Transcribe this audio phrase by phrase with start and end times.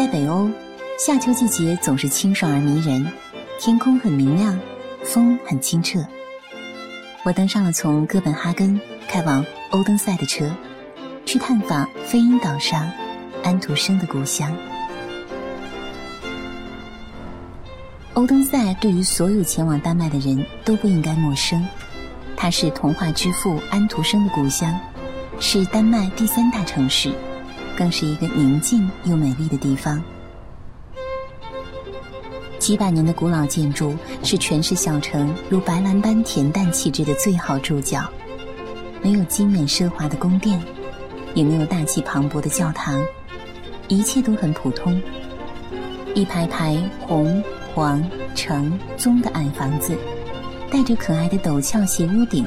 [0.00, 0.48] 在北欧，
[0.98, 3.06] 夏秋季节总是清爽而迷人，
[3.58, 4.58] 天空很明亮，
[5.04, 6.02] 风很清澈。
[7.22, 10.50] 我登上了从哥本哈根开往欧登塞的车，
[11.26, 12.90] 去探访飞鹰岛上
[13.44, 14.50] 安徒生的故乡。
[18.14, 21.62] 欧登塞对于所有前往丹麦的人都不应该陌生，
[22.38, 24.80] 它是童话之父安徒生的故乡，
[25.38, 27.12] 是丹麦第三大城市。
[27.80, 29.98] 更是一个宁静又美丽的地方。
[32.58, 38.06] 几百年的古老建筑是诠释小城如白兰般恬淡气质的最好注脚。
[39.00, 40.62] 没有精美奢华的宫殿，
[41.32, 43.02] 也没有大气磅礴的教堂，
[43.88, 45.00] 一切都很普通。
[46.14, 47.42] 一排排红、
[47.74, 49.96] 黄、橙、棕的矮房子，
[50.70, 52.46] 带着可爱的陡峭斜屋顶，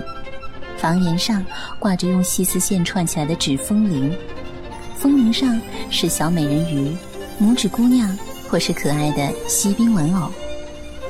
[0.77, 1.43] 房檐上
[1.79, 4.15] 挂着用细丝线串起来的纸风铃。
[5.03, 6.96] 风铃上是小美人鱼、
[7.37, 8.18] 拇指姑娘，
[8.49, 10.32] 或是可爱的锡兵玩偶。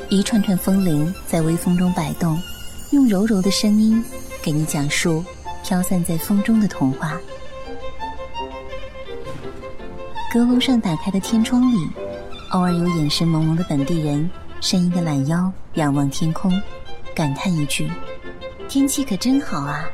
[0.09, 2.41] 一串串风铃在微风中摆动，
[2.89, 4.03] 用柔柔的声音
[4.41, 5.23] 给你讲述
[5.64, 7.21] 飘散在风中的童话。
[10.31, 11.77] 阁楼上打开的天窗里，
[12.49, 14.27] 偶尔有眼神朦胧的本地人
[14.59, 16.52] 伸一个懒腰仰望天空，
[17.14, 17.91] 感叹一句
[18.67, 19.88] ：“天气可真好啊！”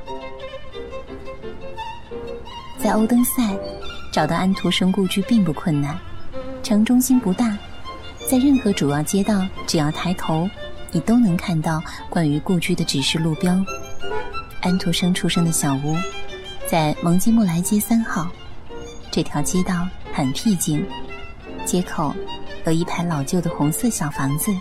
[2.81, 3.44] 在欧登塞。
[4.11, 5.97] 找到安徒生故居并不困难，
[6.63, 7.57] 城中心不大，
[8.27, 10.49] 在任何主要街道，只要抬头，
[10.91, 13.63] 你都能看到关于故居的指示路标。
[14.61, 15.95] 安徒生出生的小屋，
[16.67, 18.27] 在蒙基莫莱街三号。
[19.11, 20.85] 这条街道很僻静，
[21.65, 22.13] 街口
[22.65, 24.52] 有一排老旧的红色小房子，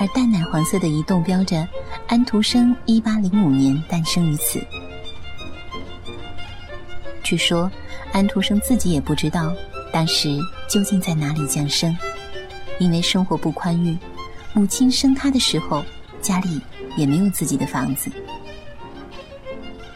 [0.00, 1.66] 而淡奶黄色的一栋标着
[2.08, 4.60] “安徒生一八零五年诞生于此”。
[7.28, 7.70] 据说。
[8.10, 9.52] 安徒生自己也不知道
[9.92, 11.94] 当时究竟在哪里降生，
[12.78, 13.94] 因为生活不宽裕，
[14.54, 15.84] 母亲生他的时候
[16.22, 16.58] 家里
[16.96, 18.10] 也没有自己的房子。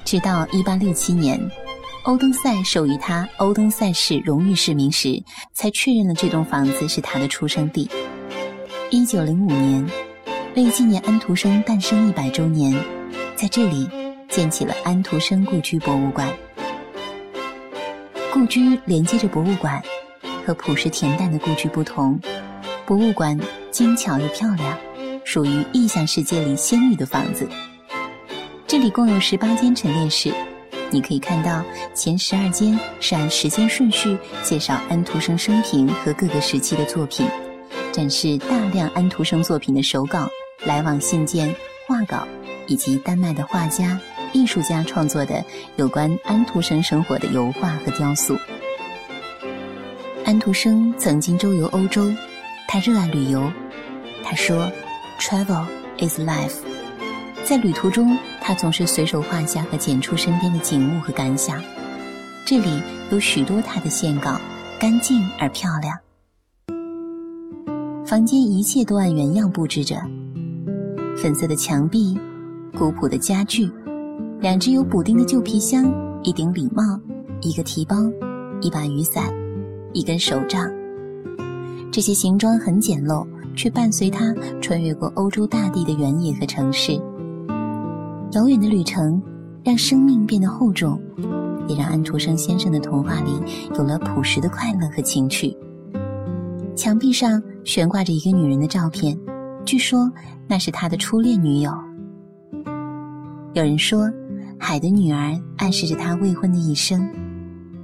[0.04, 1.50] 直到1867年，
[2.04, 5.22] 欧登塞授予他欧登塞市荣誉市民时，
[5.54, 7.88] 才确认了这栋房子是他的出生地。
[8.91, 9.91] 1905年，
[10.54, 12.78] 为纪念安徒生诞生一百周年，
[13.34, 13.88] 在这里
[14.28, 16.31] 建起了安徒生故居博物馆。
[18.32, 19.82] 故居连接着博物馆，
[20.47, 22.19] 和朴实恬淡的故居不同，
[22.87, 23.38] 博物馆
[23.70, 24.78] 精巧又漂亮，
[25.22, 27.47] 属于异象世界里仙女的房子。
[28.66, 30.32] 这里共有十八间陈列室，
[30.91, 31.62] 你可以看到
[31.93, 37.28] 前十二间是按时间顺序介绍安徒生生平和各个时期的作品，
[37.93, 40.26] 展示大量安徒生作品的手稿、
[40.64, 41.54] 来往信件、
[41.87, 42.26] 画稿，
[42.66, 44.00] 以及丹麦的画家。
[44.32, 45.44] 艺术家创作的
[45.76, 48.37] 有关安徒生生活的油画和雕塑。
[50.25, 52.10] 安徒生曾经周游欧洲，
[52.69, 53.50] 他热爱旅游。
[54.25, 54.70] 他说
[55.19, 55.66] ：“Travel
[55.98, 56.56] is life。”
[57.44, 61.60] 在旅途中，他总是随手画下和剪出身边的景物和感想。
[62.47, 64.41] 这里有许多他的线稿，
[64.78, 65.99] 干净而漂亮。
[68.06, 69.97] 房间一切都按原样布置着：
[71.16, 72.16] 粉色的墙壁，
[72.78, 73.70] 古朴的家具。
[74.42, 75.84] 两只有补丁的旧皮箱，
[76.25, 76.82] 一顶礼帽，
[77.42, 77.94] 一个提包，
[78.60, 79.32] 一把雨伞，
[79.92, 80.69] 一根手杖。
[81.92, 87.00] 这些行装很简陋，却伴随他穿越过欧洲大地的原野和城市。
[88.32, 89.22] 遥远的旅程
[89.62, 91.00] 让生命变得厚重，
[91.69, 93.31] 也让安徒生先生的童话里
[93.76, 95.56] 有了朴实的快乐和情趣。
[96.75, 99.16] 墙壁上悬挂着一个女人的照片，
[99.64, 100.10] 据说
[100.48, 101.70] 那是他的初恋女友。
[103.52, 104.10] 有人说。
[104.65, 107.05] 海的女儿暗示着他未婚的一生，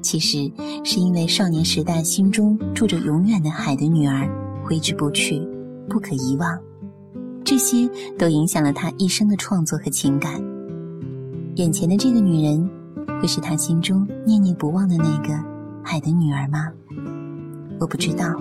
[0.01, 0.49] 其实
[0.85, 4.31] 是因为少年时代心中住着永远的海的女儿
[4.65, 5.45] 挥之不去，
[5.89, 6.57] 不可遗忘。
[7.45, 10.41] 这些都影响了他一生的创作和情感。
[11.57, 12.71] 眼前的这个女人，
[13.21, 15.35] 会是他心中念念不忘的那个
[15.83, 16.71] 海的女儿吗？
[17.81, 18.41] 我不知道，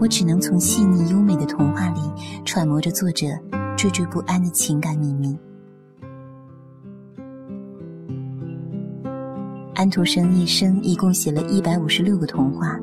[0.00, 2.00] 我只能从细腻优美的童话里
[2.44, 3.28] 揣摩着作者
[3.76, 5.38] 惴惴不安的情感秘密。
[9.84, 12.80] 安徒生一生一共写了一百五十六个童话，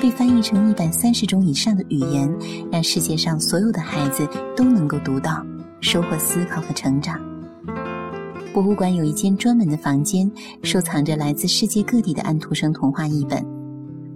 [0.00, 2.34] 被翻译成一百三十种以上的语言，
[2.72, 5.44] 让世界上所有的孩子都能够读到，
[5.82, 7.20] 收获思考和成长。
[8.54, 13.44] 博物馆有一间专门的房间，收藏着来自世界各地的安徒生童话译本。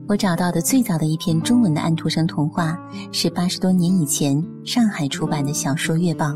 [0.09, 2.79] 我找到的最早的一篇中文的安徒生童话，
[3.13, 6.31] 是八十多年以前上海出版的《小说月报》。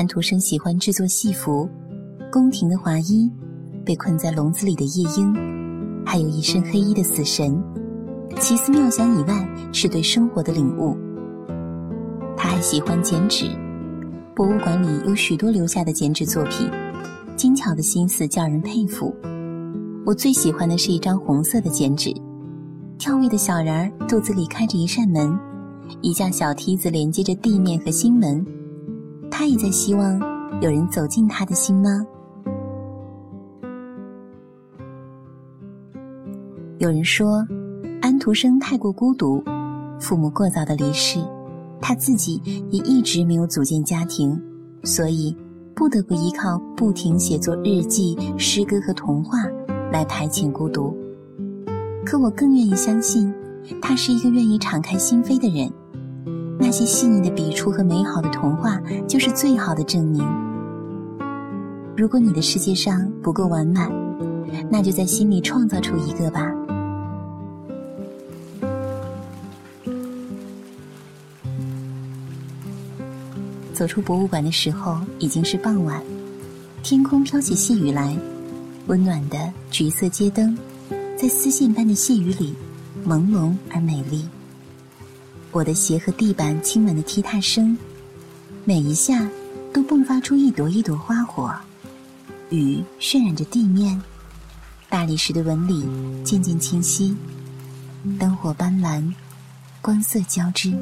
[0.00, 1.68] 安徒生喜欢制作戏服，
[2.32, 3.30] 宫廷的华衣，
[3.84, 5.36] 被困在笼子里的夜莺，
[6.06, 7.62] 还有一身黑衣的死神。
[8.40, 10.96] 奇思妙想以外，是对生活的领悟。
[12.34, 13.50] 他还喜欢剪纸，
[14.34, 16.70] 博物馆里有许多留下的剪纸作品，
[17.36, 19.14] 精巧的心思叫人佩服。
[20.06, 22.10] 我最喜欢的是一张红色的剪纸，
[22.96, 25.38] 跳跃的小人儿肚子里开着一扇门，
[26.00, 28.42] 一架小梯子连接着地面和心门。
[29.40, 30.20] 他也在希望
[30.60, 31.88] 有人走进他的心吗？
[36.76, 37.42] 有人说，
[38.02, 39.42] 安徒生太过孤独，
[39.98, 41.20] 父母过早的离世，
[41.80, 42.38] 他自己
[42.68, 44.38] 也一直没有组建家庭，
[44.84, 45.34] 所以
[45.74, 49.38] 不得不依靠不停写作日记、诗歌和童话。
[49.90, 50.94] 来排遣孤独，
[52.04, 53.32] 可我更愿意相信，
[53.80, 55.72] 他是一个愿意敞开心扉的人。
[56.70, 60.24] 那些细腻的笔触和美好的童话，就是最好的证明。
[61.96, 63.90] 如果你的世界上不够完满，
[64.70, 66.48] 那就在心里创造出一个吧。
[73.74, 76.00] 走出博物馆的时候已经是傍晚，
[76.84, 78.16] 天空飘起细雨来。
[78.86, 80.56] 温暖的橘色街灯，
[81.16, 82.54] 在丝线般的细雨里，
[83.04, 84.24] 朦胧而美丽。
[85.52, 87.76] 我的鞋和地板亲吻的踢踏声，
[88.64, 89.28] 每一下
[89.72, 91.52] 都迸发出一朵一朵花火。
[92.50, 94.00] 雨渲染着地面，
[94.88, 95.84] 大理石的纹理
[96.24, 97.16] 渐渐清晰，
[98.18, 99.12] 灯火斑斓，
[99.82, 100.72] 光色交织，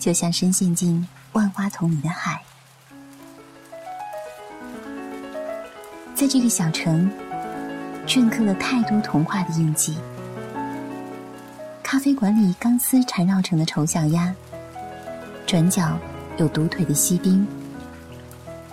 [0.00, 2.42] 就像深陷进万花筒里的海。
[6.16, 7.08] 在这个小城，
[8.08, 9.96] 镌刻了太多童话的印记。
[11.90, 14.30] 咖啡馆里钢丝缠绕成的丑小鸭，
[15.46, 15.98] 转角
[16.36, 17.48] 有独腿的锡兵。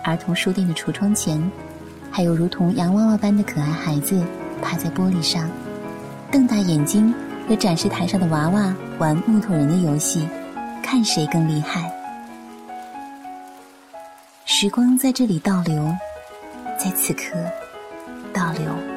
[0.04, 1.50] 儿童书店的橱窗前，
[2.10, 4.22] 还有如同洋娃娃般的可爱孩子
[4.60, 5.48] 趴在玻璃上，
[6.30, 7.14] 瞪大眼睛
[7.48, 10.28] 和展示台上的娃娃玩木头人的游戏，
[10.82, 11.90] 看谁更厉害。
[14.44, 15.90] 时光在这里倒流。
[16.78, 17.32] 在此刻，
[18.34, 18.95] 倒流。